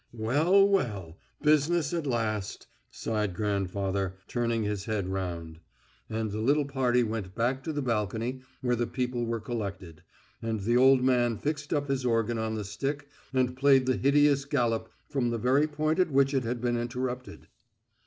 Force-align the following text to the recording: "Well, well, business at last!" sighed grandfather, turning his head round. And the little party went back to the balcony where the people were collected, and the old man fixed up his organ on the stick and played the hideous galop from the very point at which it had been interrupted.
"Well, 0.13 0.67
well, 0.67 1.19
business 1.43 1.93
at 1.93 2.07
last!" 2.07 2.65
sighed 2.89 3.35
grandfather, 3.35 4.15
turning 4.27 4.63
his 4.63 4.85
head 4.85 5.07
round. 5.07 5.59
And 6.09 6.31
the 6.31 6.39
little 6.41 6.65
party 6.65 7.03
went 7.03 7.35
back 7.35 7.63
to 7.65 7.71
the 7.71 7.83
balcony 7.83 8.41
where 8.61 8.75
the 8.75 8.87
people 8.87 9.25
were 9.27 9.39
collected, 9.39 10.01
and 10.41 10.61
the 10.61 10.75
old 10.75 11.03
man 11.03 11.37
fixed 11.37 11.71
up 11.71 11.87
his 11.87 12.03
organ 12.03 12.39
on 12.39 12.55
the 12.55 12.65
stick 12.65 13.09
and 13.31 13.55
played 13.55 13.85
the 13.85 13.95
hideous 13.95 14.43
galop 14.43 14.89
from 15.07 15.29
the 15.29 15.37
very 15.37 15.67
point 15.67 15.99
at 15.99 16.09
which 16.09 16.33
it 16.33 16.45
had 16.45 16.61
been 16.61 16.77
interrupted. 16.77 17.47